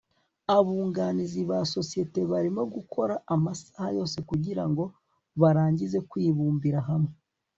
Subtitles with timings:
[0.55, 4.83] abunganizi ba sosiyete barimo gukora amasaha yose kugirango
[5.41, 7.13] barangize kwibumbira hamwe